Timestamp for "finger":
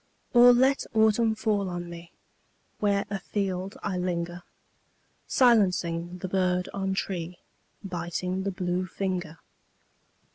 8.87-9.37